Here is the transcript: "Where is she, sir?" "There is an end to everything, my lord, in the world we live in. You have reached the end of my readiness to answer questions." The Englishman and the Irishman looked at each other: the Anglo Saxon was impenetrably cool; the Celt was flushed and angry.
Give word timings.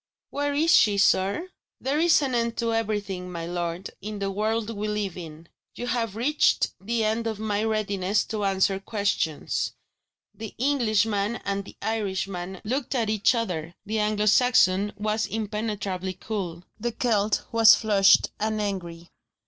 "Where 0.31 0.55
is 0.55 0.73
she, 0.73 0.97
sir?" 0.97 1.49
"There 1.79 1.99
is 1.99 2.23
an 2.23 2.33
end 2.33 2.57
to 2.57 2.73
everything, 2.73 3.31
my 3.31 3.45
lord, 3.45 3.91
in 4.01 4.17
the 4.17 4.31
world 4.31 4.71
we 4.75 4.87
live 4.87 5.15
in. 5.15 5.47
You 5.75 5.85
have 5.85 6.15
reached 6.15 6.71
the 6.81 7.03
end 7.03 7.27
of 7.27 7.37
my 7.37 7.63
readiness 7.63 8.23
to 8.25 8.43
answer 8.43 8.79
questions." 8.79 9.73
The 10.33 10.55
Englishman 10.57 11.35
and 11.45 11.65
the 11.65 11.75
Irishman 11.83 12.61
looked 12.63 12.95
at 12.95 13.11
each 13.11 13.35
other: 13.35 13.75
the 13.85 13.99
Anglo 13.99 14.25
Saxon 14.25 14.91
was 14.97 15.27
impenetrably 15.27 16.13
cool; 16.13 16.63
the 16.79 16.93
Celt 16.93 17.43
was 17.51 17.75
flushed 17.75 18.31
and 18.39 18.59
angry. 18.59 19.11